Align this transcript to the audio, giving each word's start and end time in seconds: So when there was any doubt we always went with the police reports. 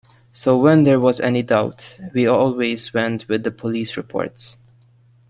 So 0.33 0.57
when 0.57 0.83
there 0.83 0.99
was 0.99 1.19
any 1.19 1.43
doubt 1.43 1.99
we 2.11 2.25
always 2.25 2.91
went 2.91 3.27
with 3.29 3.43
the 3.43 3.51
police 3.51 3.95
reports. 3.95 4.57